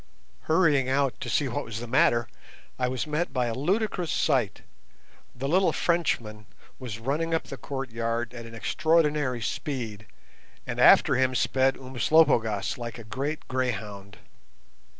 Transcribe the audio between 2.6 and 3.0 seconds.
I